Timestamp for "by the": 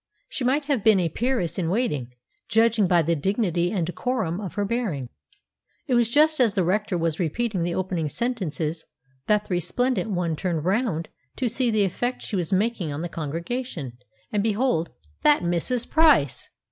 2.87-3.15